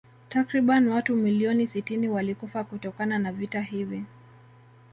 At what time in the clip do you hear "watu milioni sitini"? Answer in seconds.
0.87-2.09